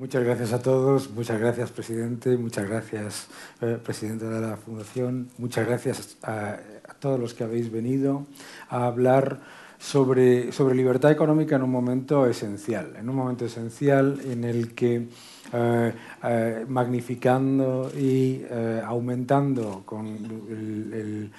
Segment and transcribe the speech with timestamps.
[0.00, 3.28] Muchas gracias a todos, muchas gracias presidente, muchas gracias
[3.60, 6.56] eh, presidente de la Fundación, muchas gracias a,
[7.00, 8.24] todos los que habéis venido
[8.70, 9.40] a hablar
[9.78, 15.08] sobre, sobre libertad económica en un momento esencial, en un momento esencial en el que
[15.52, 15.92] eh,
[16.24, 18.42] eh, magnificando y
[18.82, 21.30] aumentando con el, el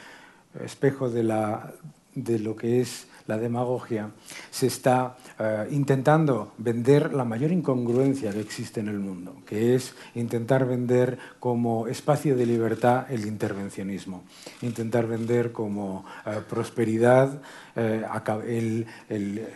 [0.64, 1.74] espejo de, la,
[2.14, 4.12] de lo que es la demagogia,
[4.50, 9.94] se está eh, intentando vender la mayor incongruencia que existe en el mundo, que es
[10.16, 14.24] intentar vender como espacio de libertad el intervencionismo,
[14.62, 17.42] intentar vender como eh, prosperidad
[17.76, 18.06] eh,
[18.48, 19.48] el, el,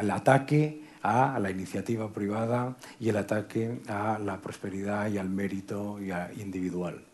[0.00, 5.98] el ataque a la iniciativa privada y el ataque a la prosperidad y al mérito
[6.36, 7.09] individual.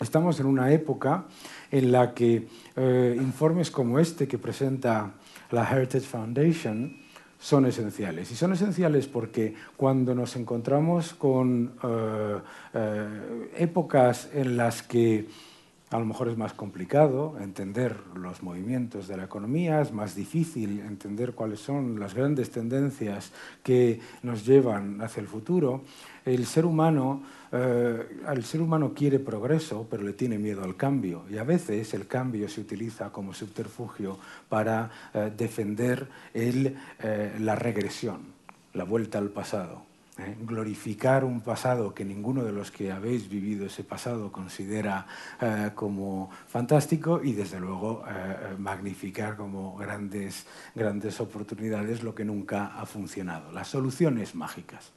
[0.00, 1.24] Estamos en una época
[1.70, 2.46] en la que
[2.76, 5.14] eh, informes como este que presenta
[5.50, 6.98] la Heritage Foundation
[7.38, 8.30] son esenciales.
[8.30, 12.38] Y son esenciales porque cuando nos encontramos con eh,
[12.74, 15.28] eh, épocas en las que
[15.96, 20.80] a lo mejor es más complicado entender los movimientos de la economía, es más difícil
[20.80, 25.84] entender cuáles son las grandes tendencias que nos llevan hacia el futuro,
[26.26, 31.22] el ser humano, eh, el ser humano quiere progreso, pero le tiene miedo al cambio.
[31.30, 34.18] Y a veces el cambio se utiliza como subterfugio
[34.50, 36.74] para eh, defender eh,
[37.40, 38.18] la regresión,
[38.74, 39.85] la vuelta al pasado.
[40.18, 40.36] ¿Eh?
[40.40, 45.06] glorificar un pasado que ninguno de los que habéis vivido ese pasado considera
[45.40, 52.78] eh, como fantástico y desde luego eh, magnificar como grandes, grandes oportunidades lo que nunca
[52.78, 53.52] ha funcionado.
[53.52, 54.92] Las soluciones mágicas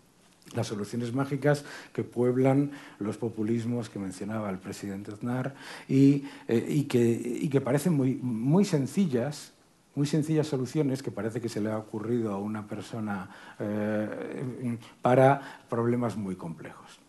[0.55, 5.53] las soluciones mágicas que pueblan los populismos que mencionaba el presidente Aznar
[5.87, 6.21] y,
[6.85, 6.99] que,
[7.41, 9.53] y que, parecen muy, muy sencillas,
[9.95, 15.41] muy sencillas soluciones que parece que se le ha ocurrido a una persona eh, para
[15.69, 16.99] problemas muy complejos.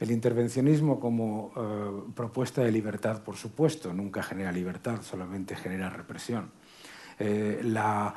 [0.00, 6.50] El intervencionismo como eh, propuesta de libertad, por supuesto, nunca genera libertad, solamente genera represión.
[7.20, 8.14] Eh, la,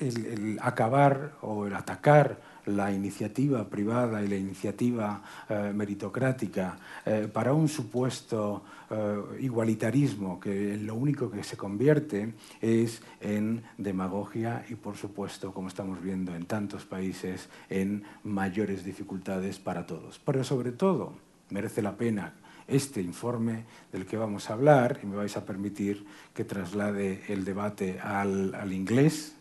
[0.00, 7.52] el acabar o el atacar la iniciativa privada y la iniciativa eh, meritocrática eh, para
[7.52, 14.96] un supuesto eh, igualitarismo que lo único que se convierte es en demagogia y, por
[14.96, 20.20] supuesto, como estamos viendo en tantos países, en mayores dificultades para todos.
[20.24, 21.14] Pero sobre todo,
[21.50, 22.34] merece la pena
[22.66, 26.04] este informe del que vamos a hablar, y me vais a permitir
[26.34, 29.34] que traslade el debate al, al inglés,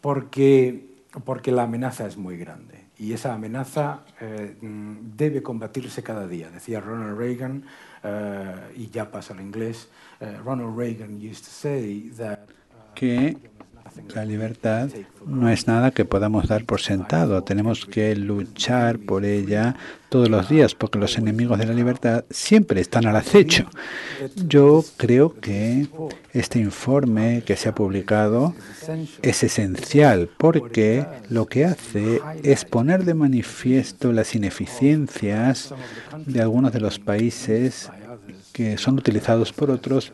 [0.00, 6.50] porque porque la amenaza es muy grande y esa amenaza eh, debe combatirse cada día.
[6.50, 7.64] Decía Ronald Reagan,
[8.02, 9.88] eh, y ya pasa al inglés,
[10.20, 12.40] eh, Ronald Reagan used to say that,
[12.94, 13.36] que
[14.14, 14.88] la libertad
[15.26, 17.42] no es nada que podamos dar por sentado.
[17.42, 19.76] Tenemos que luchar por ella
[20.08, 23.68] todos los días porque los enemigos de la libertad siempre están al acecho.
[24.46, 25.88] Yo creo que
[26.32, 28.54] este informe que se ha publicado
[29.22, 35.74] es esencial porque lo que hace es poner de manifiesto las ineficiencias
[36.24, 37.90] de algunos de los países
[38.52, 40.12] que son utilizados por otros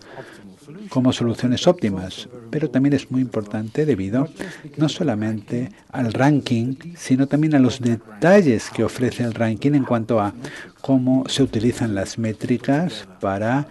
[0.89, 4.29] como soluciones óptimas, pero también es muy importante debido
[4.77, 10.21] no solamente al ranking, sino también a los detalles que ofrece el ranking en cuanto
[10.21, 10.35] a
[10.81, 13.67] cómo se utilizan las métricas para,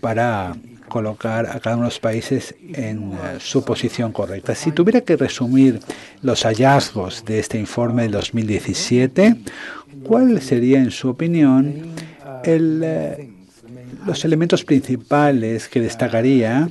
[0.00, 0.54] para
[0.88, 4.54] colocar a cada uno de los países en uh, su posición correcta.
[4.54, 5.80] Si tuviera que resumir
[6.20, 9.36] los hallazgos de este informe del 2017,
[10.04, 11.94] ¿cuál sería, en su opinión,
[12.44, 13.39] el uh,
[14.06, 16.68] los elementos principales que destacaría,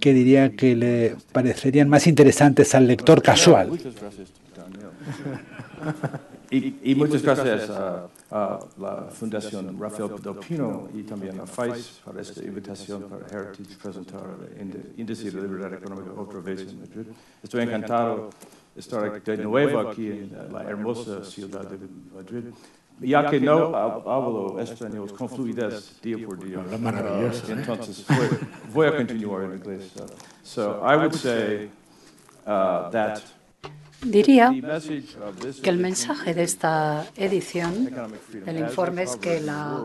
[0.00, 3.78] que diría que le parecerían más interesantes al lector casual.
[6.50, 10.10] Y, y muchas gracias a, a, la Fundación Rafael
[10.46, 14.22] Pino y también a FAIS por esta invitación para Heritage presentar
[14.58, 17.12] el índice de libertad económica otra vez en Madrid.
[17.42, 18.30] Estoy encantado
[18.74, 21.78] de estar de nuevo aquí en la hermosa ciudad de
[22.14, 22.44] Madrid
[23.00, 26.58] ya que no hablo español con fluidez día por día.
[26.78, 27.52] Maravilloso.
[27.52, 28.28] Entonces, voy,
[28.72, 29.92] voy a continuar en inglés.
[30.42, 31.70] So, I would say
[32.46, 33.20] uh, that
[34.00, 34.52] Diría
[35.60, 37.90] que el mensaje de esta edición
[38.44, 39.84] del informe es que la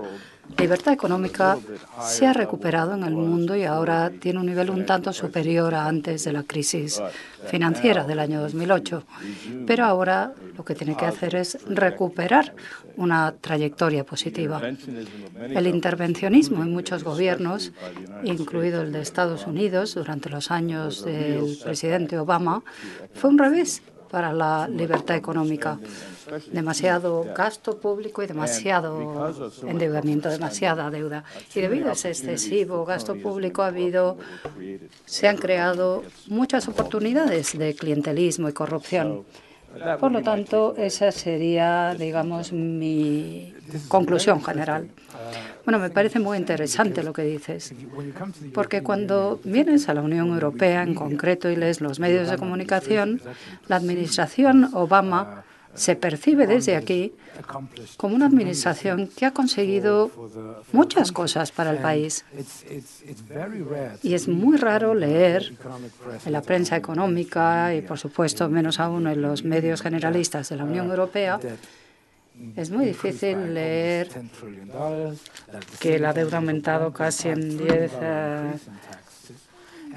[0.58, 1.58] libertad económica
[2.02, 5.88] se ha recuperado en el mundo y ahora tiene un nivel un tanto superior a
[5.88, 7.02] antes de la crisis
[7.48, 9.04] financiera del año 2008.
[9.66, 12.54] Pero ahora lo que tiene que hacer es recuperar
[12.98, 14.62] una trayectoria positiva.
[15.50, 17.72] El intervencionismo en muchos gobiernos,
[18.24, 22.64] incluido el de Estados Unidos durante los años del presidente Obama,
[23.14, 23.82] fue un revés
[24.14, 25.80] para la libertad económica.
[26.52, 29.34] Demasiado gasto público y demasiado
[29.68, 31.24] endeudamiento, demasiada deuda.
[31.56, 34.20] Y debido a ese excesivo gasto público ha habido,
[35.06, 39.26] se han creado muchas oportunidades de clientelismo y corrupción.
[40.00, 43.54] Por lo tanto, esa sería, digamos, mi
[43.88, 44.88] conclusión general.
[45.66, 47.74] Bueno, me parece muy interesante lo que dices,
[48.54, 53.22] porque cuando vienes a la Unión Europea en concreto y lees los medios de comunicación,
[53.68, 55.44] la administración Obama
[55.76, 57.14] se percibe desde aquí
[57.98, 60.12] como una administración que ha conseguido
[60.72, 62.26] muchas cosas para el país.
[64.04, 65.54] Y es muy raro leer
[66.26, 70.66] en la prensa económica y, por supuesto, menos aún en los medios generalistas de la
[70.66, 71.40] Unión Europea,
[72.56, 74.10] es muy difícil leer
[75.80, 78.54] que la deuda ha aumentado casi en 10 eh,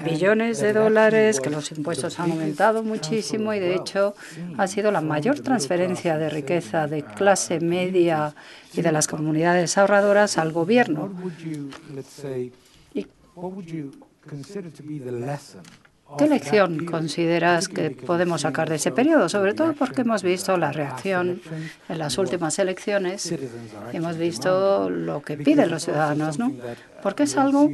[0.03, 4.15] billones de dólares, que los impuestos han aumentado muchísimo y, de hecho,
[4.57, 8.35] ha sido la mayor transferencia de riqueza de clase media
[8.73, 11.11] y de las comunidades ahorradoras al gobierno.
[16.17, 19.27] ¿Qué lección consideras que podemos sacar de ese periodo?
[19.29, 21.41] Sobre todo porque hemos visto la reacción
[21.89, 23.33] en las últimas elecciones,
[23.91, 26.53] hemos visto lo que piden los ciudadanos, ¿no?
[27.03, 27.69] Porque es algo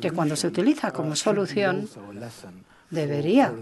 [0.00, 1.88] que cuando se utiliza como solución
[2.90, 3.52] debería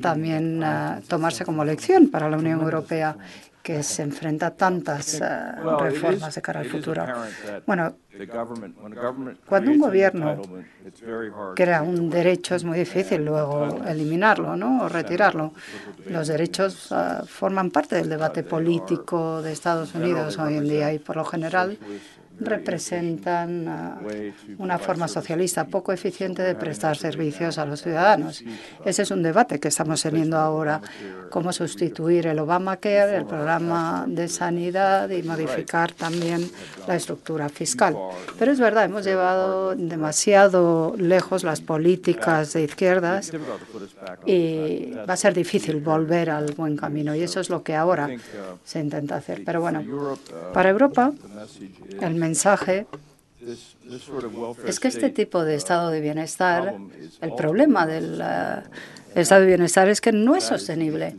[0.00, 3.16] también uh, tomarse como lección para la Unión Europea
[3.64, 7.06] que se enfrenta a tantas uh, reformas de cara al futuro.
[7.66, 7.96] Bueno,
[9.48, 10.42] cuando un gobierno
[11.56, 14.82] crea un derecho es muy difícil luego eliminarlo ¿no?
[14.82, 15.54] o retirarlo.
[16.06, 20.98] Los derechos uh, forman parte del debate político de Estados Unidos hoy en día y
[20.98, 21.78] por lo general
[22.40, 28.42] representan uh, una forma socialista poco eficiente de prestar servicios a los ciudadanos.
[28.84, 30.80] Ese es un debate que estamos teniendo ahora,
[31.30, 36.50] cómo sustituir el Obamacare, el programa de sanidad y modificar también
[36.86, 37.96] la estructura fiscal.
[38.38, 43.32] Pero es verdad, hemos llevado demasiado lejos las políticas de izquierdas
[44.26, 48.08] y va a ser difícil volver al buen camino y eso es lo que ahora
[48.64, 49.42] se intenta hacer.
[49.44, 49.82] Pero bueno,
[50.52, 51.12] para Europa
[52.00, 52.86] el mensaje
[54.66, 56.74] es que este tipo de estado de bienestar,
[57.20, 58.62] el problema del eh,
[59.14, 61.16] estado de bienestar es que no es sostenible.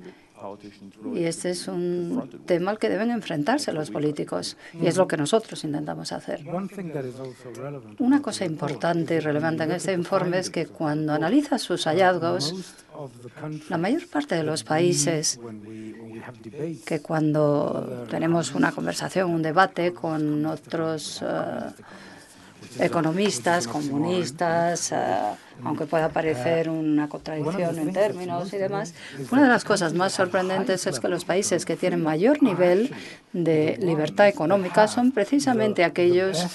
[1.13, 5.17] Y este es un tema al que deben enfrentarse los políticos y es lo que
[5.17, 6.41] nosotros intentamos hacer.
[7.99, 12.75] Una cosa importante y relevante en este informe es que cuando analiza sus hallazgos,
[13.69, 15.39] la mayor parte de los países
[16.85, 21.25] que cuando tenemos una conversación, un debate con otros eh,
[22.79, 24.95] economistas, comunistas, eh,
[25.63, 28.93] aunque pueda parecer una contradicción en términos y demás,
[29.31, 32.93] una de las cosas más sorprendentes es que los países que tienen mayor nivel
[33.33, 36.45] de libertad económica son precisamente aquellos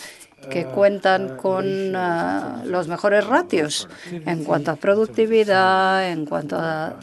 [0.49, 6.97] que cuentan con ah, los mejores ratios en cuanto a productividad, en cuanto a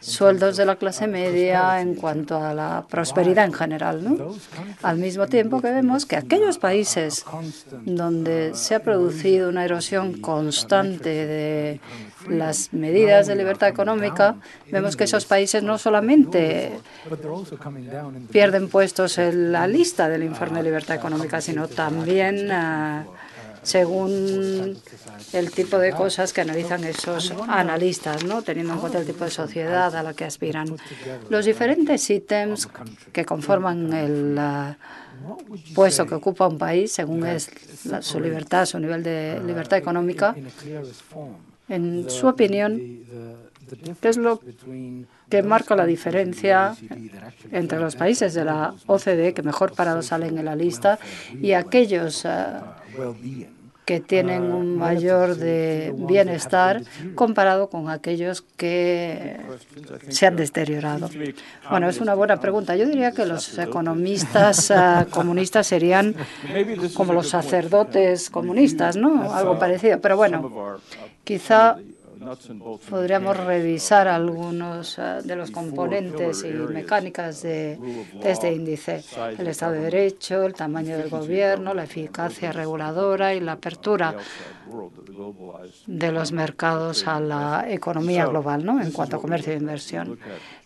[0.00, 4.04] sueldos de la clase media, en cuanto a la prosperidad en general.
[4.04, 4.34] ¿no?
[4.82, 7.24] Al mismo tiempo que vemos que aquellos países
[7.84, 11.80] donde se ha producido una erosión constante de
[12.28, 14.36] las medidas de libertad económica,
[14.70, 16.72] vemos que esos países no solamente
[18.30, 23.04] pierden puestos en la lista del informe de libertad económica, sino también ah,
[23.62, 24.76] según
[25.32, 28.42] el tipo de cosas que analizan esos analistas, ¿no?
[28.42, 30.76] teniendo en cuenta el tipo de sociedad a la que aspiran.
[31.30, 32.68] Los diferentes ítems
[33.12, 34.76] que conforman el ah,
[35.74, 37.50] puesto que ocupa un país, según es
[38.00, 40.34] su libertad, su nivel de libertad económica,
[41.68, 42.78] en su opinión,
[44.00, 44.40] ¿qué es lo
[45.28, 46.76] que marca la diferencia
[47.50, 50.98] entre los países de la OCDE que mejor parados salen en la lista
[51.40, 52.30] y aquellos eh,
[53.84, 56.82] que tienen un mayor de bienestar
[57.14, 59.38] comparado con aquellos que
[60.08, 61.10] se han deteriorado?
[61.70, 62.76] Bueno, es una buena pregunta.
[62.76, 66.14] Yo diría que los economistas eh, comunistas serían
[66.94, 69.34] como los sacerdotes comunistas, ¿no?
[69.34, 70.00] Algo parecido.
[70.00, 70.80] Pero bueno,
[71.24, 71.78] Quizá
[72.88, 77.78] podríamos revisar algunos eh, de los componentes y mecánicas de,
[78.22, 79.02] este índice.
[79.38, 84.14] El Estado de Derecho, el tamaño del gobierno, la eficacia reguladora y la apertura
[85.86, 88.80] de los mercados a la economía global ¿no?
[88.80, 90.18] en cuanto a comercio e inversión.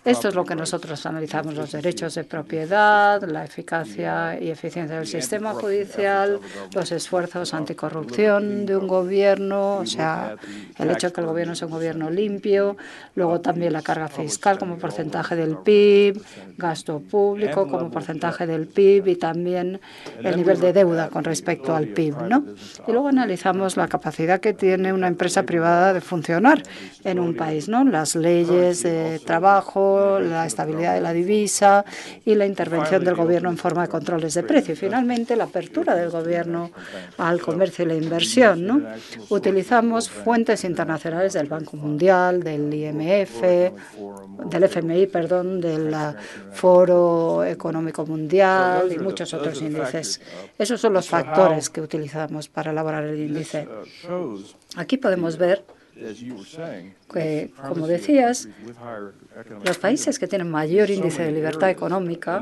[0.04, 5.06] Esto es lo que nosotros analizamos, los derechos de propiedad, la eficacia y eficiencia del
[5.06, 6.40] sistema judicial,
[6.74, 10.36] los esfuerzos anticorrupción de un gobierno, o sea,
[10.78, 12.76] el hecho de que el gobierno sea un gobierno limpio,
[13.16, 16.22] luego también la carga fiscal como porcentaje del PIB,
[16.56, 19.80] gasto público como porcentaje del PIB y también
[20.22, 22.22] el nivel de deuda con respecto al PIB.
[22.28, 22.44] ¿no?
[22.86, 26.62] Y luego analizamos la capacidad que tiene una empresa privada de funcionar
[27.04, 27.84] en un país, ¿no?
[27.84, 29.87] las leyes de trabajo,
[30.20, 31.84] la estabilidad de la divisa
[32.24, 34.74] y la intervención del Gobierno en forma de controles de precio.
[34.74, 36.70] Y finalmente, la apertura del Gobierno
[37.18, 38.66] al comercio y la inversión.
[38.66, 38.82] ¿no?
[39.28, 43.42] Utilizamos fuentes internacionales del Banco Mundial, del IMF,
[44.50, 45.94] del FMI, perdón, del
[46.52, 50.20] Foro Económico Mundial y muchos otros índices.
[50.58, 53.68] Esos son los factores que utilizamos para elaborar el índice.
[54.76, 55.64] Aquí podemos ver
[57.12, 58.48] que, como decías,
[59.64, 62.40] los países que tienen mayor índice de libertad económica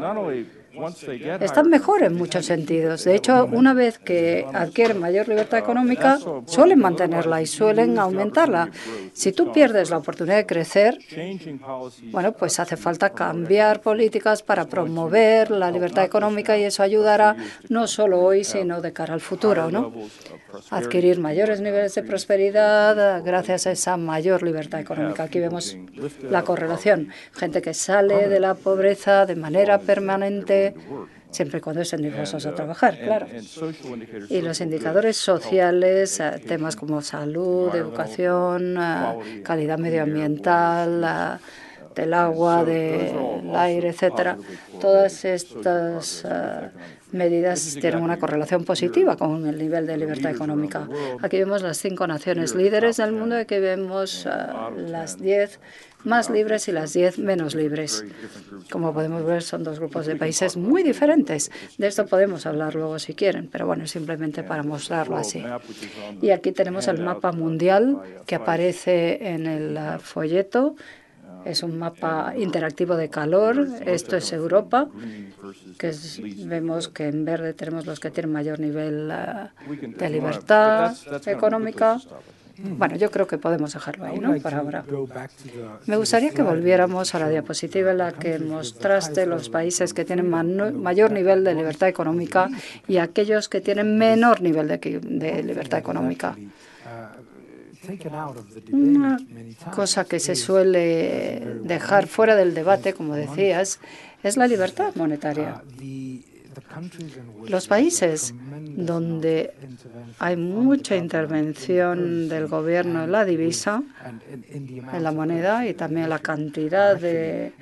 [1.40, 3.04] están mejor en muchos sentidos.
[3.04, 8.70] De hecho, una vez que adquieren mayor libertad económica, suelen mantenerla y suelen aumentarla.
[9.12, 10.98] Si tú pierdes la oportunidad de crecer,
[12.10, 17.36] bueno, pues hace falta cambiar políticas para promover la libertad económica y eso ayudará
[17.68, 19.92] no solo hoy, sino de cara al futuro, ¿no?
[20.70, 25.24] Adquirir mayores niveles de prosperidad gracias a esa mayor libertad económica.
[25.24, 25.76] Aquí vemos
[26.28, 27.10] la correlación.
[27.32, 30.65] Gente que sale de la pobreza de manera permanente
[31.30, 33.26] siempre y cuando estén dispuestos a trabajar, claro.
[34.28, 41.38] Y los indicadores sociales, eh, temas como salud, educación, eh, calidad medioambiental, eh,
[41.96, 44.36] del agua, del aire, etcétera,
[44.80, 46.24] todas estas
[47.12, 50.88] medidas tienen una correlación positiva con el nivel de libertad económica.
[51.22, 54.28] Aquí vemos las cinco naciones líderes del mundo y aquí vemos
[54.76, 55.58] las diez
[56.06, 58.04] más libres y las 10 menos libres.
[58.70, 61.50] Como podemos ver, son dos grupos de países muy diferentes.
[61.78, 65.44] De esto podemos hablar luego si quieren, pero bueno, simplemente para mostrarlo así.
[66.22, 70.76] Y aquí tenemos el mapa mundial que aparece en el folleto.
[71.46, 73.68] Es un mapa interactivo de calor.
[73.86, 74.88] Esto es Europa,
[75.78, 75.92] que
[76.44, 80.94] vemos que en verde tenemos los que tienen mayor nivel eh, de libertad
[81.26, 81.98] económica.
[82.58, 84.34] Bueno, yo creo que podemos dejarlo ahí, ¿no?
[84.40, 84.84] Para ahora.
[85.86, 90.30] Me gustaría que volviéramos a la diapositiva en la que mostraste los países que tienen
[90.30, 92.48] mayor nivel de libertad económica
[92.88, 96.36] y aquellos que tienen menor nivel de, libertad económica.
[98.72, 99.18] Una
[99.74, 103.80] cosa que se suele dejar fuera del debate, como decías,
[104.22, 105.62] es la libertad monetaria.
[107.48, 108.34] Los países
[108.76, 109.52] donde
[110.18, 113.82] hay mucha intervención del gobierno en la divisa,
[114.50, 117.52] en la moneda y también la cantidad de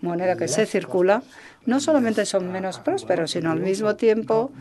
[0.00, 1.22] moneda que se circula,
[1.66, 4.52] no solamente son menos prósperos, sino al mismo tiempo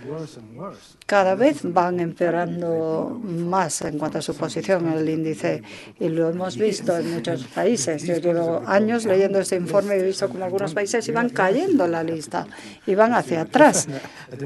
[1.06, 5.64] cada vez van empeorando más en cuanto a su posición en el índice.
[6.00, 8.04] Y lo hemos visto en muchos países.
[8.04, 11.92] Yo llevo años leyendo este informe y he visto como algunos países iban cayendo en
[11.92, 12.48] la lista,
[12.88, 13.88] iban hacia atrás.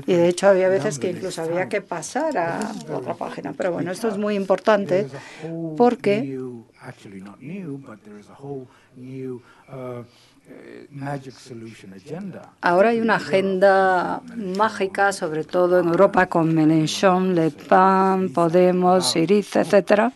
[0.06, 3.54] Y de hecho había veces que incluso había que pasar a otra página.
[3.54, 5.08] Pero bueno, esto es muy importante
[5.78, 6.40] porque
[12.62, 19.62] Ahora hay una agenda mágica, sobre todo en Europa, con Mélenchon, Le Pen, Podemos, Syriza,
[19.62, 20.12] etcétera,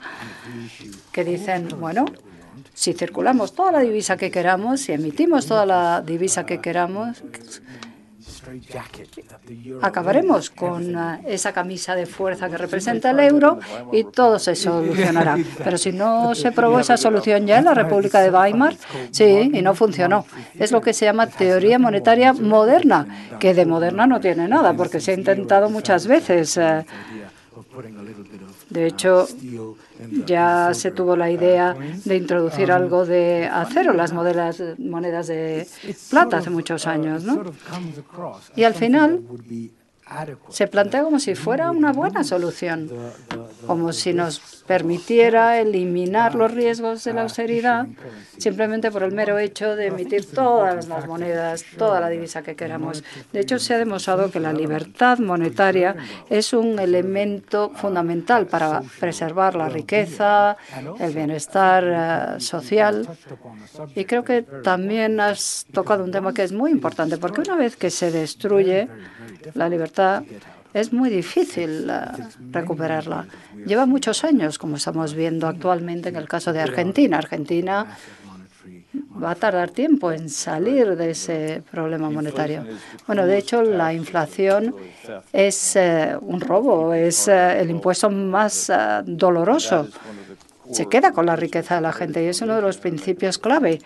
[1.11, 2.05] que dicen, bueno,
[2.73, 7.21] si circulamos toda la divisa que queramos, si emitimos toda la divisa que queramos,
[9.81, 13.59] acabaremos con eh, esa camisa de fuerza que representa el euro
[13.91, 15.37] y todo se solucionará.
[15.63, 18.75] Pero si no se probó esa solución ya en la República de Weimar,
[19.11, 20.25] sí, y no funcionó.
[20.57, 23.07] Es lo que se llama teoría monetaria moderna,
[23.39, 26.59] que de moderna no tiene nada, porque se ha intentado muchas veces.
[28.71, 29.27] De hecho,
[30.25, 31.75] ya se tuvo la idea
[32.05, 35.67] de introducir algo de acero, las modelas, monedas de
[36.09, 37.43] plata hace muchos años, ¿no?
[38.55, 39.21] Y al final
[40.49, 42.89] se plantea como si fuera una buena solución,
[43.67, 47.87] como si nos permitiera eliminar los riesgos de la austeridad
[48.37, 53.03] simplemente por el mero hecho de emitir todas las monedas, toda la divisa que queramos.
[53.33, 55.97] De hecho, se ha demostrado que la libertad monetaria
[56.29, 60.55] es un elemento fundamental para preservar la riqueza,
[61.01, 63.09] el bienestar eh, social.
[63.93, 67.75] Y creo que también has tocado un tema que es muy importante, porque una vez
[67.75, 68.87] que se destruye
[69.53, 70.23] la libertad,
[70.73, 72.01] es muy difícil eh,
[72.51, 73.25] recuperarla.
[73.65, 77.17] Lleva muchos años, como estamos viendo actualmente en el caso de Argentina.
[77.17, 77.97] Argentina
[79.21, 82.65] va a tardar tiempo en salir de ese problema monetario.
[83.07, 84.75] Bueno, de hecho, la inflación
[85.31, 88.71] es eh, un robo, es eh, el impuesto más
[89.05, 89.87] doloroso
[90.71, 93.79] se queda con la riqueza de la gente y es uno de los principios clave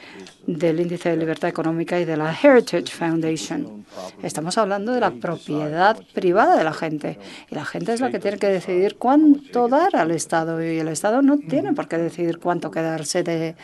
[0.46, 3.86] del índice de libertad económica y de la Heritage Foundation.
[4.22, 7.18] Estamos hablando de la propiedad privada de la gente
[7.50, 10.88] y la gente es la que tiene que decidir cuánto dar al Estado y el
[10.88, 13.56] Estado no tiene por qué decidir cuánto quedarse de,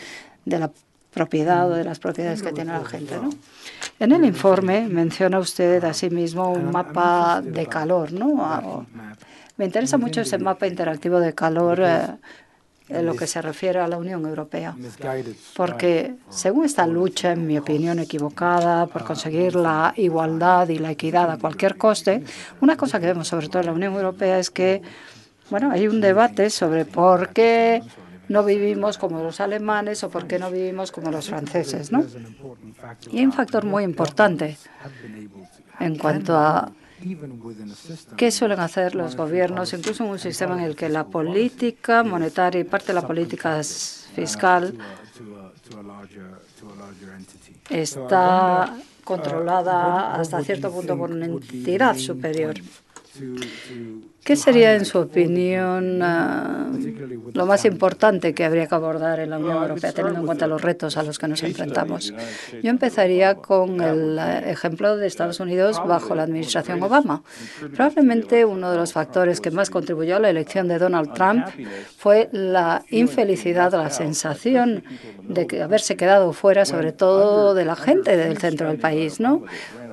[0.46, 0.72] la
[1.14, 3.16] propiedad o de las propiedades que tiene la gente.
[3.18, 3.30] ¿no?
[4.00, 8.14] En el informe menciona usted asimismo un mapa de calor.
[8.14, 8.88] ¿no?
[9.58, 11.82] Me interesa mucho ese mapa interactivo de calor.
[11.82, 12.08] Eh,
[12.92, 14.76] en lo que se refiere a la Unión Europea.
[15.56, 21.32] Porque según esta lucha, en mi opinión equivocada, por conseguir la igualdad y la equidad
[21.32, 22.24] a cualquier coste,
[22.60, 24.82] una cosa que vemos sobre todo en la Unión Europea es que
[25.52, 27.84] bueno, hay un debate sobre por qué
[28.30, 31.92] no vivimos como los alemanes o por qué no vivimos como los franceses.
[31.92, 32.06] ¿no?
[33.12, 34.58] Y hay un factor muy importante
[35.80, 36.72] en cuanto a
[38.18, 42.62] ¿Qué suelen hacer los gobiernos, incluso en un sistema en el que la política monetaria
[42.62, 43.62] y parte de la política
[44.16, 44.78] fiscal
[47.70, 52.56] está controlada hasta cierto punto por una entidad superior?
[54.24, 56.70] ¿Qué sería, en su opinión, ah,
[57.34, 60.62] lo más importante que habría que abordar en la Unión Europea, teniendo en cuenta los
[60.62, 62.14] retos a los que nos enfrentamos?
[62.62, 67.24] Yo empezaría con el eh, ejemplo de Estados Unidos bajo la administración Obama.
[67.76, 71.48] Probablemente uno de los factores que más contribuyó a la elección de Donald Trump
[71.98, 74.84] fue la infelicidad, la sensación
[75.24, 79.44] de haberse quedado fuera, sobre todo de la gente del centro del país, ¿no?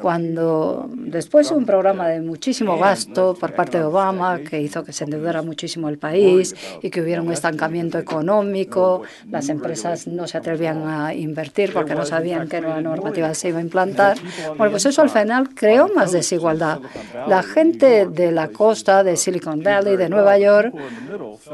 [0.00, 4.93] Cuando después de un programa de muchísimo gasto por parte de Obama, que hizo que
[4.93, 9.02] se endeudara muchísimo el país y que hubiera un estancamiento económico.
[9.31, 13.59] Las empresas no se atrevían a invertir porque no sabían qué nueva normativa se iba
[13.59, 14.19] a implantar.
[14.57, 16.81] Bueno, pues eso al final creó más desigualdad.
[17.26, 20.75] La gente de la costa de Silicon Valley, de Nueva York,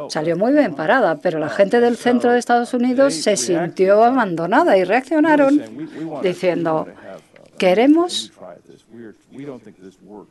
[0.08, 4.76] salió muy bien parada, pero la gente del centro de Estados Unidos se sintió abandonada
[4.76, 5.62] y reaccionaron
[6.22, 6.86] diciendo,
[7.58, 8.32] queremos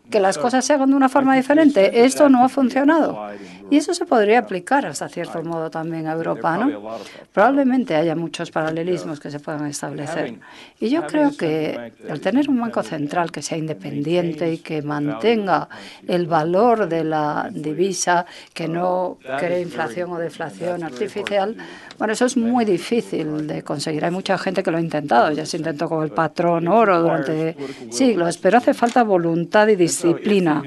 [0.09, 2.03] que las cosas se hagan de una forma diferente.
[2.03, 3.27] Esto no ha funcionado.
[3.69, 6.97] Y eso se podría aplicar hasta cierto modo también a Europa, ¿no?
[7.31, 10.35] Probablemente haya muchos paralelismos que se puedan establecer.
[10.79, 15.67] Y yo creo que el tener un banco central que sea independiente y que mantenga
[16.07, 21.55] el valor de la divisa, que no cree inflación o deflación artificial,
[21.97, 24.03] bueno, eso es muy difícil de conseguir.
[24.03, 25.31] Hay mucha gente que lo ha intentado.
[25.31, 27.55] Ya se intentó con el patrón oro durante
[27.91, 30.61] siglos, pero hace falta voluntad y disciplina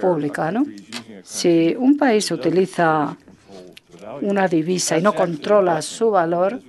[0.00, 0.52] pública.
[0.52, 0.64] ¿no?
[1.24, 3.16] Si un país utiliza
[4.22, 6.60] una divisa y no controla su valor,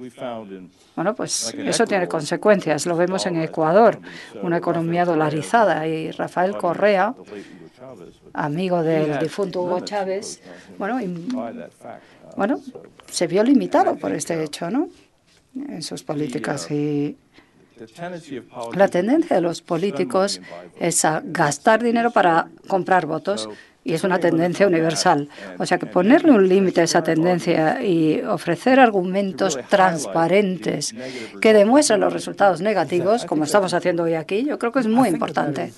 [0.95, 2.85] bueno, pues eso tiene consecuencias.
[2.85, 3.99] Lo vemos en Ecuador,
[4.41, 5.87] una economía dolarizada.
[5.87, 7.15] Y Rafael Correa,
[8.33, 10.41] amigo del difunto Hugo Chávez,
[10.77, 10.99] bueno,
[12.35, 12.59] bueno,
[13.09, 14.89] se vio limitado por este hecho, ¿no?
[15.55, 17.17] En sus políticas y
[18.75, 20.41] la tendencia de los políticos
[20.79, 23.49] es a gastar dinero para comprar votos
[23.83, 25.29] y es una tendencia universal.
[25.57, 30.93] O sea que ponerle un límite a esa tendencia y ofrecer argumentos transparentes
[31.41, 35.09] que demuestren los resultados negativos, como estamos haciendo hoy aquí, yo creo que es muy
[35.09, 35.73] importante.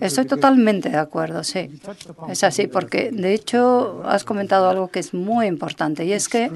[0.00, 1.70] Estoy totalmente de acuerdo, sí.
[2.28, 6.50] Es así, porque de hecho has comentado algo que es muy importante y es que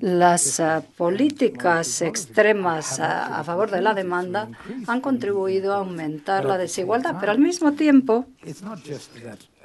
[0.00, 4.48] las uh, políticas extremas a, favor de la demanda
[4.86, 8.26] han contribuido a aumentar la desigualdad, pero al mismo tiempo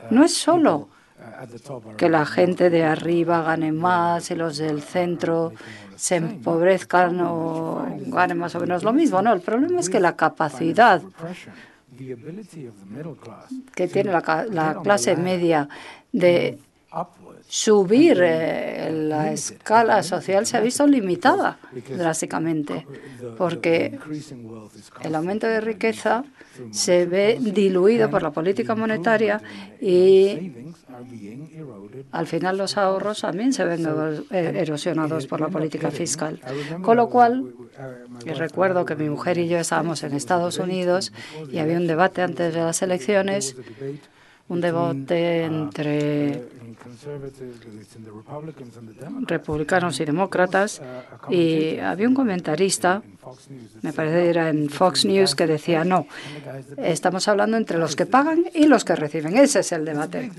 [0.10, 0.90] no es solo
[1.98, 5.54] que la gente de arriba gane más y los del centro
[5.96, 9.22] se empobrezcan o ganen más o menos lo mismo.
[9.22, 11.02] No, el problema es que la capacidad
[13.76, 15.70] que tiene la clase media
[16.12, 16.60] de
[17.48, 21.60] subir eh, la escala social se ha visto limitada
[21.96, 22.88] drásticamente,
[23.38, 24.00] porque
[25.02, 26.24] el aumento de riqueza
[26.72, 29.42] se ve diluido por la política monetaria
[29.82, 30.52] y
[32.12, 33.86] al final los ahorros también se ven
[34.32, 36.40] eh, erosionados por la política fiscal.
[36.82, 37.54] Con lo cual,
[38.26, 41.12] recuerdo que mi mujer y yo estábamos en Estados Unidos
[41.52, 43.56] y había un debate antes de las elecciones
[44.50, 46.44] un debate entre
[49.26, 50.82] republicanos y demócratas
[51.30, 53.02] y había un comentarista,
[53.82, 56.08] me parece que era en Fox News, que decía, no,
[56.78, 59.38] estamos hablando entre los que pagan y los que reciben.
[59.38, 60.32] Ese es el debate.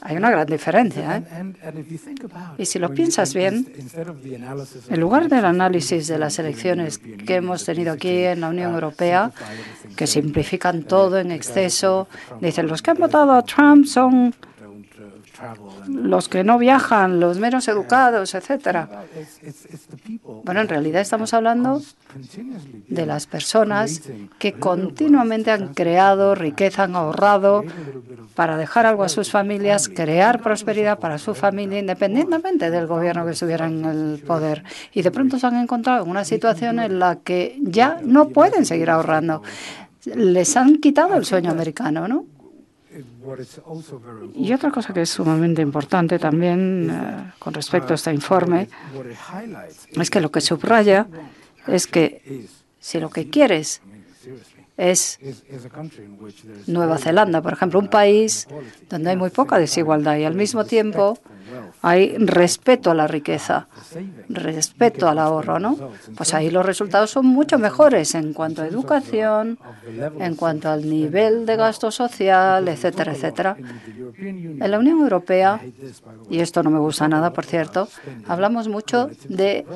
[0.00, 1.18] Hay una gran diferencia.
[1.18, 1.54] ¿eh?
[2.58, 3.70] Y si lo piensas bien,
[4.88, 9.30] en lugar del análisis de las elecciones que hemos tenido aquí en la Unión Europea,
[9.96, 12.08] que simplifican todo en exceso,
[12.40, 14.34] dicen los que han votado a Trump son
[15.88, 18.88] los que no viajan, los menos educados, etcétera.
[20.44, 21.80] Bueno, en realidad estamos hablando
[22.88, 24.02] de las personas
[24.38, 27.64] que continuamente han creado riqueza, han ahorrado
[28.34, 33.32] para dejar algo a sus familias, crear prosperidad para su familia, independientemente del gobierno que
[33.32, 34.64] estuviera en el poder.
[34.92, 38.66] Y de pronto se han encontrado en una situación en la que ya no pueden
[38.66, 39.42] seguir ahorrando.
[40.04, 42.26] Les han quitado el sueño americano, ¿no?
[44.34, 48.68] Y otra cosa que es sumamente importante también eh, con respecto a este informe
[49.92, 51.06] es que lo que subraya
[51.66, 52.46] es que
[52.80, 53.80] si lo que quieres
[54.76, 55.18] es
[56.66, 58.48] Nueva Zelanda, por ejemplo, un país
[58.88, 61.18] donde hay muy poca desigualdad y al mismo tiempo
[61.82, 63.68] hay respeto a la riqueza,
[64.28, 65.76] respeto al ahorro, ¿no?
[66.16, 69.58] Pues ahí los resultados son mucho mejores en cuanto a educación,
[70.18, 73.56] en cuanto al nivel de gasto social, etcétera, etcétera.
[74.18, 75.60] En la Unión Europea,
[76.30, 77.88] y esto no me gusta nada, por cierto,
[78.26, 79.66] hablamos mucho de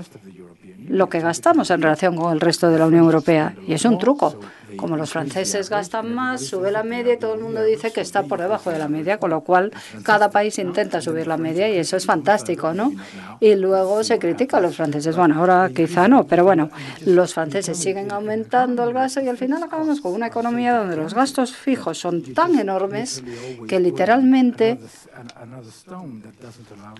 [0.88, 3.54] lo que gastamos en relación con el resto de la Unión Europea.
[3.66, 4.38] Y es un truco.
[4.76, 8.24] Como los franceses gastan más, sube la media y todo el mundo dice que está
[8.24, 11.76] por debajo de la media, con lo cual cada país intenta subir la media y
[11.76, 12.92] eso es fantástico, ¿no?
[13.40, 15.16] Y luego se critica a los franceses.
[15.16, 16.70] Bueno, ahora quizá no, pero bueno,
[17.04, 21.14] los franceses siguen aumentando el gasto y al final acabamos con una economía donde los
[21.14, 23.22] gastos fijos son tan enormes
[23.68, 24.78] que literalmente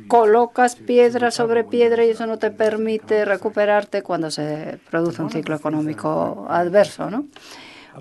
[0.09, 5.57] colocas piedra sobre piedra y eso no te permite recuperarte cuando se produce un ciclo
[5.57, 7.27] económico adverso, ¿no?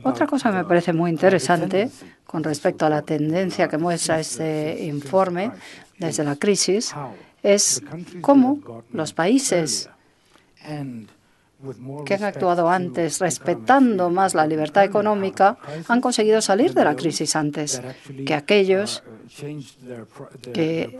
[0.03, 1.89] Otra cosa que me parece muy interesante
[2.25, 5.51] con respecto a la tendencia que muestra este informe
[5.97, 6.93] desde la crisis
[7.41, 7.81] es
[8.21, 9.89] cómo los países
[12.05, 17.35] que han actuado antes respetando más la libertad económica han conseguido salir de la crisis
[17.35, 17.81] antes
[18.25, 19.03] que aquellos
[20.53, 20.99] que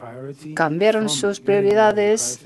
[0.56, 2.39] cambiaron sus prioridades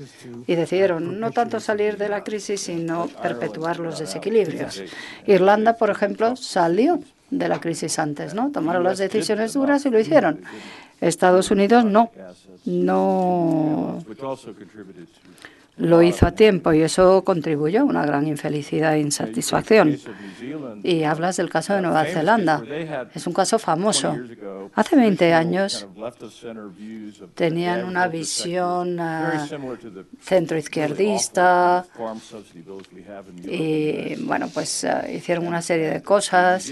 [0.46, 4.82] y decidieron no tanto salir de la crisis, sino perpetuar los desequilibrios.
[5.26, 8.50] Irlanda, por ejemplo, salió de la crisis antes, ¿no?
[8.50, 10.42] Tomaron las decisiones duras y lo hicieron.
[11.00, 12.10] Estados Unidos no,
[12.66, 14.04] no
[15.76, 19.98] lo hizo a tiempo y eso contribuyó a una gran infelicidad e insatisfacción.
[20.82, 22.62] Y hablas del caso de Nueva Zelanda.
[23.14, 24.16] Es un caso famoso.
[24.74, 25.86] Hace 20 años
[27.34, 29.48] tenían una visión uh,
[30.20, 31.84] centroizquierdista
[33.44, 36.70] y, bueno, pues uh, hicieron una serie de cosas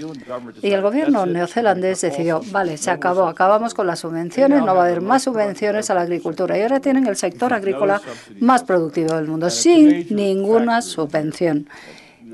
[0.61, 4.85] y el gobierno neozelandés decidió, vale, se acabó, acabamos con las subvenciones, no va a
[4.85, 8.01] haber más subvenciones a la agricultura y ahora tienen el sector agrícola
[8.39, 11.67] más productivo del mundo sin ninguna subvención.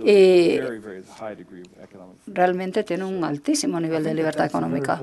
[0.03, 0.59] Y
[2.27, 4.99] realmente tiene un altísimo nivel de libertad económica.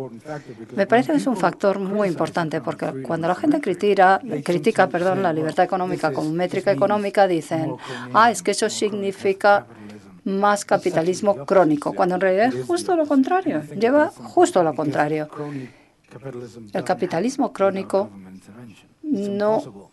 [0.77, 5.23] Me parece que es un factor muy importante porque cuando la gente critica, critica perdón,
[5.23, 7.75] la libertad económica como métrica económica, dicen,
[8.13, 9.67] ah, es que eso significa
[10.25, 15.29] más capitalismo crónico, cuando en realidad es justo lo contrario, lleva justo lo contrario.
[16.73, 18.11] El capitalismo crónico
[19.03, 19.91] no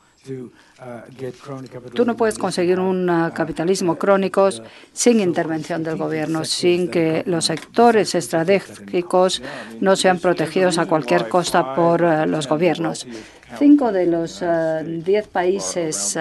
[1.93, 4.49] Tú no puedes conseguir un ah, capitalismo crónico
[4.93, 9.41] sin intervención del gobierno, sin que los sectores estratégicos
[9.79, 13.07] no sean protegidos a cualquier costa por los gobiernos.
[13.57, 14.43] Cinco de los
[15.03, 16.17] diez países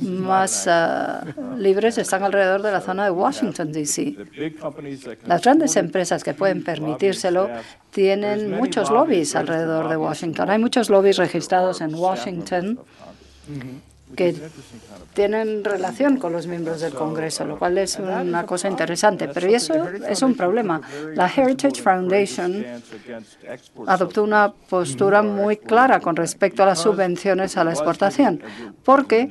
[0.00, 4.16] más uh, libres están alrededor de la zona de Washington, D.C.
[5.26, 7.48] Las grandes empresas que pueden permitírselo
[7.90, 10.50] tienen muchos lobbies alrededor de Washington.
[10.50, 12.78] Hay muchos lobbies registrados en Washington
[14.16, 14.34] que
[15.14, 19.28] tienen relación con los miembros del Congreso, lo cual es una cosa interesante.
[19.28, 19.74] Pero eso
[20.08, 20.80] es un problema.
[21.14, 22.64] La Heritage Foundation
[23.86, 28.40] adoptó una postura muy clara con respecto a las subvenciones a la exportación,
[28.84, 29.30] porque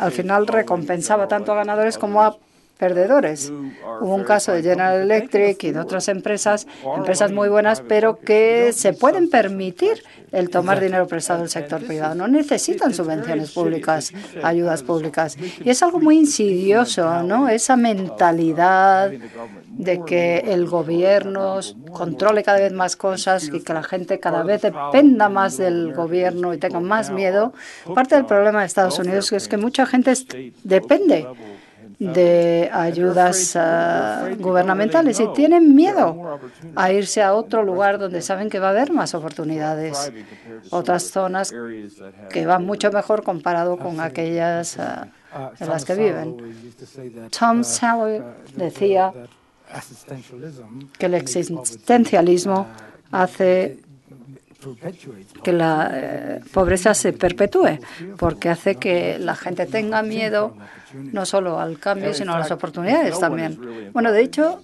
[0.00, 2.36] al final recompensaba tanto a ganadores como a
[2.80, 3.52] perdedores.
[4.00, 6.66] Hubo un caso de General Electric y de otras empresas,
[6.96, 12.14] empresas muy buenas, pero que se pueden permitir el tomar dinero prestado del sector privado.
[12.14, 14.12] No necesitan subvenciones públicas,
[14.42, 15.36] ayudas públicas.
[15.62, 17.48] Y es algo muy insidioso, ¿no?
[17.50, 19.10] Esa mentalidad
[19.68, 21.60] de que el gobierno
[21.92, 26.54] controle cada vez más cosas y que la gente cada vez dependa más del gobierno
[26.54, 27.52] y tenga más miedo.
[27.94, 30.14] Parte del problema de Estados Unidos es que mucha gente
[30.64, 31.26] depende
[32.00, 36.40] de ayudas ah, gubernamentales y tienen miedo
[36.74, 40.10] a irse a otro lugar donde saben que va a haber más oportunidades,
[40.70, 41.52] otras zonas
[42.30, 45.08] que van mucho mejor comparado con aquellas ah,
[45.60, 46.36] en las que viven.
[47.38, 48.24] Tom Sowell
[48.56, 49.12] decía
[50.98, 52.66] que el existencialismo
[53.12, 53.78] hace
[55.42, 57.78] que la eh, pobreza se perpetúe,
[58.18, 60.54] porque hace que la gente tenga miedo
[60.94, 63.90] no solo al cambio, sino a las oportunidades también.
[63.92, 64.60] Bueno, de hecho,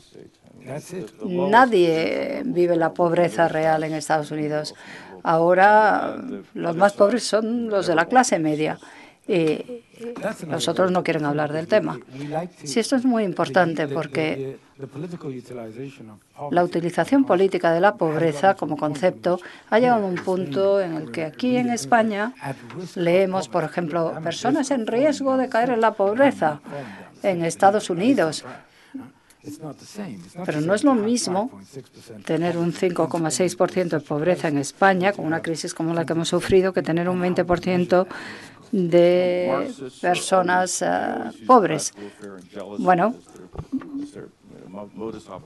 [1.24, 4.74] nadie vive la pobreza real en Estados Unidos.
[5.22, 6.16] Ahora
[6.54, 8.78] los más pobres son los de la clase media
[9.28, 9.82] y
[10.48, 11.98] los otros no quieren hablar del tema.
[12.62, 14.58] Sí, esto es muy importante porque
[16.50, 21.10] la utilización política de la pobreza como concepto ha llegado a un punto en el
[21.10, 22.34] que aquí en España
[22.94, 26.60] leemos, por ejemplo, personas en riesgo de caer en la pobreza
[27.22, 28.44] en Estados Unidos.
[30.44, 31.50] Pero no es lo mismo
[32.24, 36.72] tener un 5,6% de pobreza en España, con una crisis como la que hemos sufrido,
[36.72, 38.06] que tener un 20%
[38.76, 41.94] de personas uh, pobres.
[42.78, 43.14] Bueno,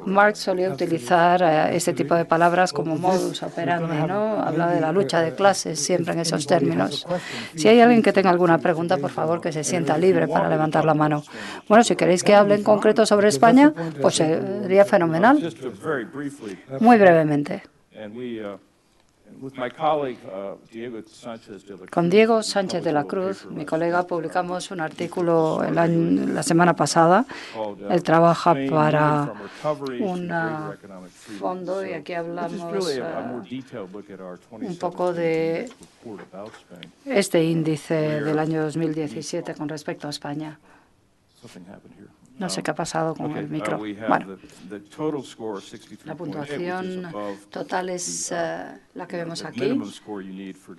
[0.04, 4.42] Marx solía utilizar uh, ese tipo de palabras como modus operandi, ¿no?
[4.42, 7.06] Habla de la lucha de clases siempre en esos términos.
[7.54, 10.84] Si hay alguien que tenga alguna pregunta, por favor, que se sienta libre para levantar
[10.84, 11.22] la mano.
[11.68, 15.38] Bueno, si queréis que hable en concreto sobre España, pues sería fenomenal.
[16.80, 17.62] Muy brevemente.
[19.38, 19.48] Uh,
[21.90, 27.24] Con Diego Sánchez de la Cruz, mi colega, publicamos un artículo la semana pasada.
[27.56, 29.32] Uh, Él trabaja para
[30.00, 30.30] un
[31.38, 33.06] fondo y aquí hablamos uh,
[34.60, 35.70] un poco de
[37.06, 40.58] este índice del año 2017 con respecto a España.
[42.40, 43.76] No sé qué ha pasado con el micro.
[43.76, 44.38] Uh, bueno,
[46.06, 47.12] la puntuación
[47.50, 49.78] total es eh, la que vemos aquí.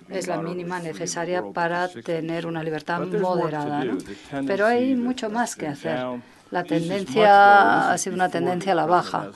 [0.08, 3.84] Es la mínima necesaria para tener una libertad moderada.
[4.44, 6.00] Pero hay mucho más que hacer.
[6.52, 9.30] La tendencia ha sido una tendencia a la baja.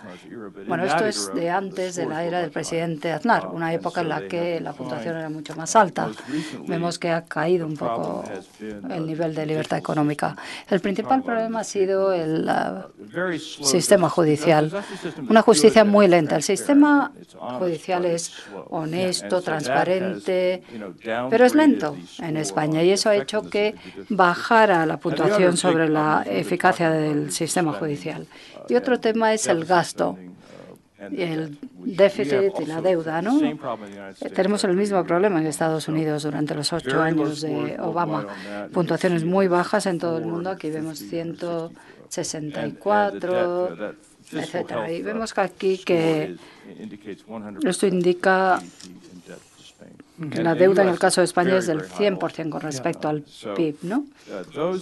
[0.69, 4.29] Bueno, esto es de antes de la era del presidente Aznar, una época en la
[4.29, 6.11] que la puntuación era mucho más alta.
[6.69, 8.23] Vemos que ha caído un poco
[8.61, 10.37] el nivel de libertad económica.
[10.69, 12.51] El principal problema ha sido el
[13.41, 14.71] sistema judicial.
[15.31, 16.37] Una justicia muy lenta.
[16.37, 17.13] El sistema
[17.59, 18.31] judicial es
[18.69, 20.63] honesto, transparente,
[21.31, 23.75] pero es lento en España y eso ha hecho que
[24.11, 28.27] bajara la puntuación sobre la eficacia de del sistema judicial.
[28.69, 30.19] Y otro tema es el gasto
[30.99, 33.41] el déficit y la deuda, ¿no?
[34.35, 38.27] Tenemos el mismo problema en Estados Unidos durante los ocho años de Obama.
[38.73, 40.51] Puntuaciones muy bajas en todo el mundo.
[40.51, 43.95] Aquí vemos 164,
[44.33, 44.91] etcétera.
[44.91, 46.37] Y vemos que aquí que
[47.65, 48.61] esto indica
[50.19, 53.25] la deuda en el caso de España es del 100% con respecto al
[53.55, 54.07] PIB, ¿no?
[54.59, 54.77] Uh,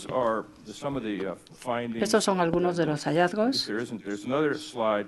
[2.01, 3.71] Estos son algunos de los hallazgos.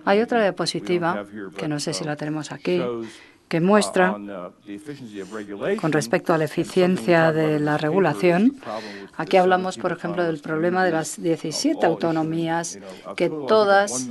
[0.05, 2.83] Hay otra diapositiva, que no sé si la tenemos aquí,
[3.49, 8.57] que muestra, uh, con respecto a la eficiencia de la regulación,
[9.17, 12.81] aquí hablamos, por ejemplo, del problema de las 17 autonomías
[13.15, 14.09] que todas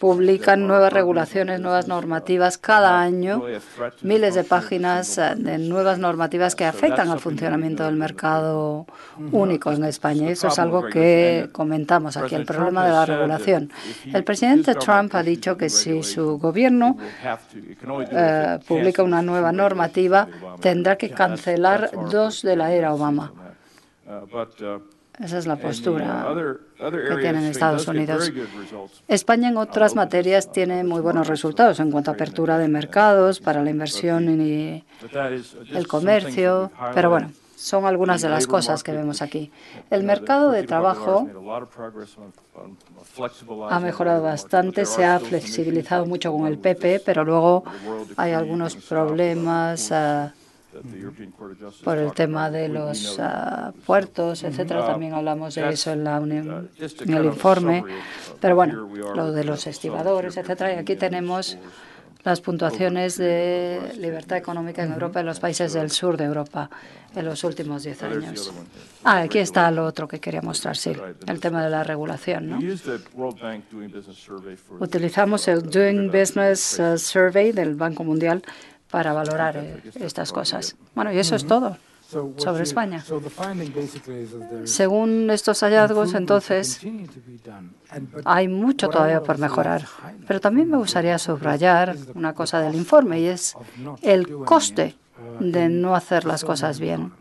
[0.00, 3.44] publican nuevas regulaciones, nuevas normativas cada año,
[4.02, 8.86] miles de páginas eh, de nuevas normativas que afectan al funcionamiento del mercado
[9.30, 10.28] único en España.
[10.28, 13.70] Eso es algo que comentamos aquí, el problema de la regulación.
[14.12, 16.71] El presidente Trump ha dicho que si su gobierno
[18.10, 20.28] eh, publica una nueva normativa,
[20.60, 23.32] tendrá que cancelar dos de la era Obama.
[25.18, 26.26] Esa es la postura
[26.78, 28.32] que tienen Estados Unidos.
[29.08, 33.62] España en otras materias tiene muy buenos resultados en cuanto a apertura de mercados para
[33.62, 34.84] la inversión y
[35.72, 37.30] el comercio, pero bueno,
[37.62, 39.52] son algunas de las cosas que vemos aquí.
[39.88, 41.28] El mercado de trabajo
[43.70, 47.62] ha mejorado bastante, se ha flexibilizado mucho con el PP, pero luego
[48.16, 50.34] hay algunos problemas ah,
[51.84, 54.84] por el tema de los ah, puertos, etcétera.
[54.84, 57.84] También hablamos de eso en, la en el informe.
[58.40, 60.74] Pero bueno, lo de los estibadores, etcétera.
[60.74, 61.58] Y aquí tenemos
[62.24, 66.70] las puntuaciones de libertad económica en Europa en los países del sur de Europa
[67.14, 68.52] en los últimos diez años.
[69.04, 70.92] Ah, aquí está lo otro que quería mostrar, sí,
[71.26, 72.48] el tema de la regulación.
[72.48, 72.58] ¿no?
[74.78, 78.42] Utilizamos el Doing Business uh, Survey del Banco Mundial
[78.90, 80.76] para valorar eh, estas cosas.
[80.94, 81.76] Bueno, y eso es todo
[82.36, 83.04] sobre España.
[84.64, 86.80] Según estos hallazgos, entonces,
[88.24, 89.86] hay mucho todavía por mejorar.
[90.26, 93.56] Pero también me gustaría subrayar una cosa del informe y es
[94.02, 94.94] el coste
[95.40, 97.12] de no hacer las cosas bien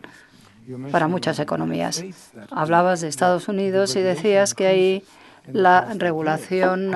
[0.92, 2.04] para muchas economías.
[2.50, 5.04] Hablabas de Estados Unidos y decías que hay
[5.48, 6.92] la regulación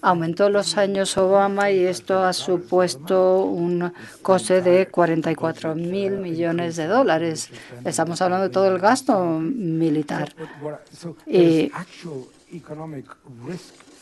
[0.00, 6.86] aumentó los años Obama y esto ha supuesto un coste de 44 mil millones de
[6.86, 7.50] dólares.
[7.84, 10.32] Estamos hablando de todo el gasto militar.
[11.26, 11.72] Y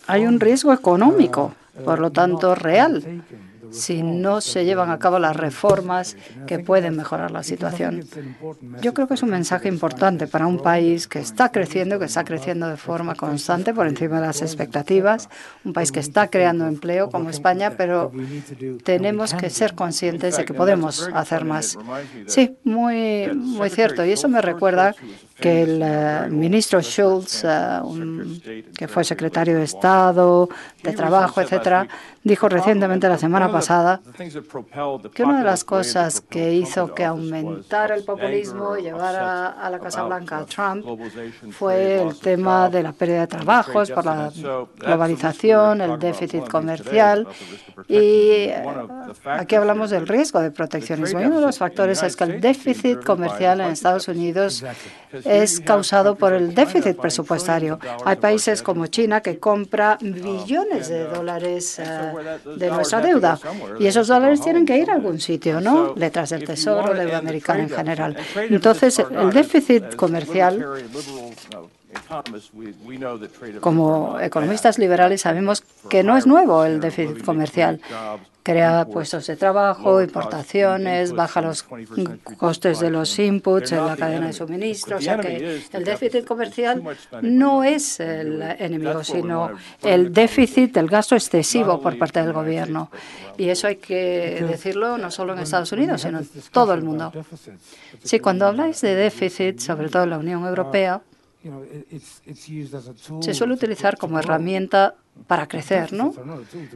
[0.07, 3.03] hay un riesgo económico, por lo tanto, real
[3.70, 8.05] si no se llevan a cabo las reformas que pueden mejorar la situación.
[8.81, 12.24] Yo creo que es un mensaje importante para un país que está creciendo, que está
[12.24, 15.29] creciendo de forma constante por encima de las expectativas,
[15.64, 18.12] un país que está creando empleo como España, pero
[18.85, 21.79] tenemos que ser conscientes de que podemos hacer más.
[22.27, 24.05] Sí, muy, muy cierto.
[24.05, 24.94] Y eso me recuerda
[25.38, 30.48] que el eh, ministro Schultz, eh, que fue secretario de Estado,
[30.83, 31.88] de Trabajo, etcétera,
[32.22, 34.00] dijo recientemente la semana pasada
[35.14, 39.78] que una de las cosas que hizo que aumentara el populismo y llevara a la
[39.78, 40.84] Casa Blanca a Trump
[41.52, 44.30] fue el tema de la pérdida de trabajos por la
[44.76, 47.26] globalización, el déficit comercial
[47.88, 48.64] y eh,
[49.24, 51.20] aquí hablamos del riesgo de proteccionismo.
[51.20, 54.64] Y uno de los factores es que el déficit comercial en Estados Unidos
[55.24, 57.78] es causado por el déficit presupuestario.
[58.04, 61.84] Hay países como China que compra billones de dólares eh,
[62.56, 63.38] de nuestra deuda
[63.78, 65.94] y esos dólares tienen que ir a algún sitio, ¿no?
[65.96, 68.16] Letras del Tesoro, deuda americana en general.
[68.37, 70.64] Entonces, el déficit comercial
[73.61, 77.80] como economistas liberales sabemos que no es nuevo el déficit comercial.
[78.44, 81.64] crea puestos de trabajo, importaciones, baja los
[82.37, 84.98] costes de los inputs en la cadena de suministro.
[84.98, 86.83] O sea que el déficit comercial
[87.22, 89.50] no es el enemigo, sino
[89.83, 92.90] el déficit, el gasto excesivo por parte del gobierno.
[93.38, 97.12] Y eso hay que decirlo no solo en Estados Unidos, sino en todo el mundo.
[98.02, 101.00] Sí, cuando habláis de déficit, sobre todo en la Unión Europea,
[103.20, 104.96] se suele utilizar como herramienta
[105.27, 106.12] para crecer, ¿no?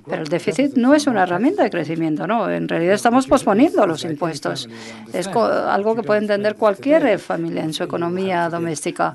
[0.09, 2.51] Pero el déficit no es una herramienta de crecimiento, ¿no?
[2.51, 4.68] En realidad estamos posponiendo los impuestos.
[5.12, 9.14] Es algo que puede entender cualquier familia en su economía doméstica.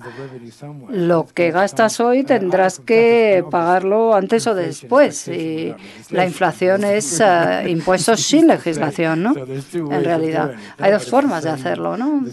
[0.90, 5.28] Lo que gastas hoy tendrás que pagarlo antes o después.
[5.28, 5.74] Y
[6.12, 9.34] la inflación es eh, impuestos sin legislación, ¿no?
[9.36, 10.54] En realidad.
[10.78, 12.24] Hay dos formas de hacerlo, ¿no?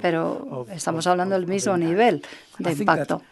[0.00, 2.22] Pero estamos hablando del mismo nivel
[2.58, 3.22] de impacto.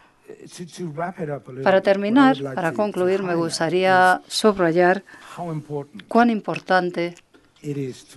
[1.63, 5.03] Para terminar, para concluir, me gustaría subrayar
[6.07, 7.15] cuán importante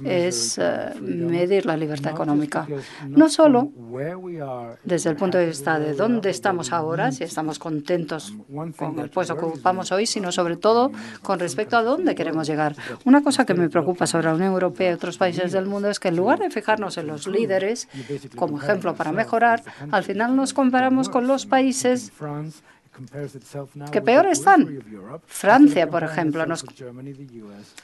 [0.05, 2.67] es eh, medir la libertad económica.
[3.09, 3.71] No solo
[4.85, 8.35] desde el punto de vista de dónde estamos ahora, si estamos contentos
[8.77, 12.77] con el puesto que ocupamos hoy, sino sobre todo con respecto a dónde queremos llegar.
[13.05, 15.99] Una cosa que me preocupa sobre la Unión Europea y otros países del mundo es
[15.99, 17.89] que en lugar de fijarnos en los líderes
[18.37, 22.13] como ejemplo para mejorar, al final nos comparamos con los países
[23.91, 24.83] que peor están.
[25.27, 26.45] Francia, por ejemplo,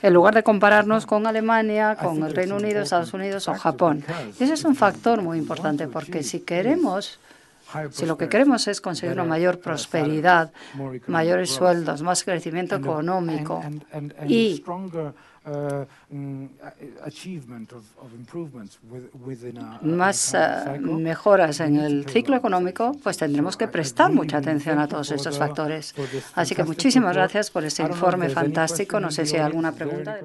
[0.02, 4.04] en lugar de compararnos con Alemania, con el Reino Unido, Estados Unidos o Japón.
[4.38, 7.18] Y ese es un factor muy importante porque si queremos
[7.90, 10.52] si lo que queremos es conseguir una mayor prosperidad,
[11.08, 13.60] mayores sueldos, más crecimiento económico
[14.28, 14.62] y
[19.82, 25.12] más uh, mejoras en el ciclo económico, pues tendremos que prestar mucha atención a todos
[25.12, 25.94] estos factores.
[26.34, 28.98] Así que muchísimas gracias por este informe fantástico.
[28.98, 30.18] No sé si hay alguna pregunta.